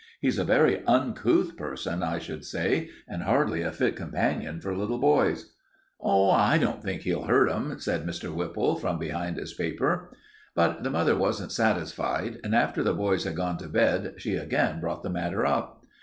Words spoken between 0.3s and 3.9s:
a very uncouth person, I should say, and hardly a